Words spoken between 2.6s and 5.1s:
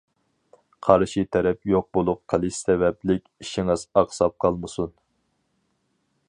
سەۋەبلىك ئىشىڭىز ئاقساپ قالمىسۇن.